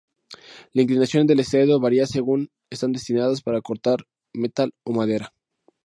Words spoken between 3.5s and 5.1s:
cortar metal o